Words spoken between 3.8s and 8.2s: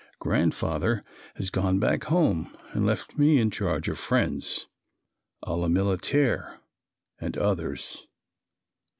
of friends "a la militaire" and others.